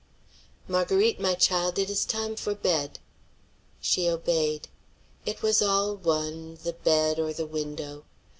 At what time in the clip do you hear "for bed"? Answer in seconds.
2.35-2.97